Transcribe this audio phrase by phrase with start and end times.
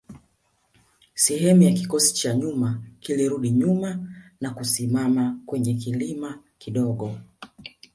[1.15, 3.99] Sehemu ya kikosi cha nyuma kilirudi nyuma
[4.41, 7.17] na kusimama kwenye kilima kidogo